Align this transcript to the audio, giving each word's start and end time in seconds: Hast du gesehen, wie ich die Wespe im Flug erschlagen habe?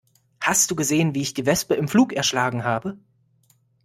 Hast 0.39 0.71
du 0.71 0.75
gesehen, 0.75 1.13
wie 1.13 1.21
ich 1.21 1.35
die 1.35 1.45
Wespe 1.45 1.75
im 1.75 1.87
Flug 1.87 2.11
erschlagen 2.11 2.63
habe? 2.63 2.97